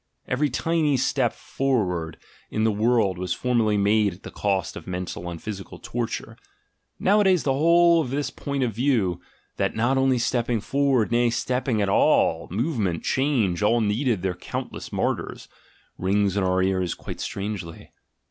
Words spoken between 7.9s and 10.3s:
of this point of view— "that not only